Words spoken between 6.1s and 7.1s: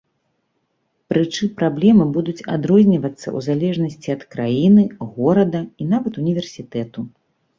універсітэту.